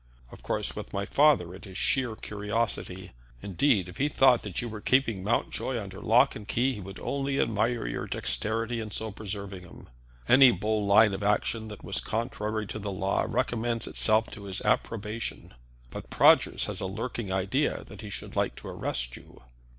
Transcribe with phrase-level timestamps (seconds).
[0.31, 3.11] Of course, with my father it is sheer curiosity.
[3.43, 6.99] Indeed, if he thought that you were keeping Mountjoy under lock and key, he would
[6.99, 9.89] only admire your dexterity in so preserving him.
[10.27, 14.59] Any bold line of action that was contrary to the law recommends itself to his
[14.61, 15.53] approbation.
[15.91, 19.43] But Prodgers has a lurking idea that he should like to arrest you."